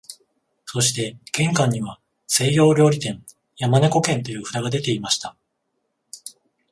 [0.65, 3.23] そして玄関には西洋料理店、
[3.57, 5.35] 山猫軒という札がでていました